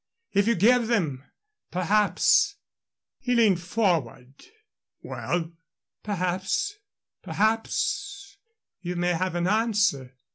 [0.33, 1.23] If you give them,
[1.69, 2.55] perhaps"
[3.21, 4.33] He leaned forward.
[5.03, 5.51] "Well?"
[6.01, 6.77] "Perhaps
[7.21, 8.37] perhaps
[8.81, 10.15] you may have an answer."